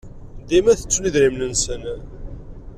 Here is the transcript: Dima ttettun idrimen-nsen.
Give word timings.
Dima 0.49 0.73
ttettun 0.75 1.07
idrimen-nsen. 1.09 1.81